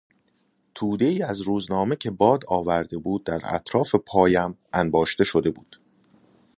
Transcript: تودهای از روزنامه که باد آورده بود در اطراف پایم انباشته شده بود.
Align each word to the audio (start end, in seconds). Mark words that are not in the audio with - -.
تودهای 0.75 1.21
از 1.23 1.41
روزنامه 1.41 1.95
که 1.95 2.11
باد 2.11 2.43
آورده 2.47 2.97
بود 2.97 3.23
در 3.23 3.39
اطراف 3.43 3.95
پایم 3.95 4.57
انباشته 4.73 5.23
شده 5.23 5.51
بود. 5.51 5.79